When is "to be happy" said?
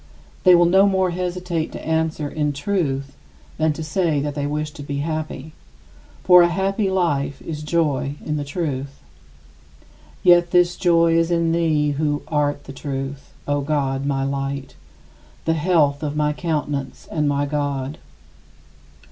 4.71-5.53